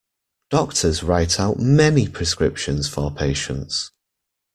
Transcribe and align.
Doctors 0.49 1.03
write 1.03 1.39
out 1.39 1.59
many 1.59 2.07
prescriptions 2.07 2.89
for 2.89 3.13
patients 3.13 3.91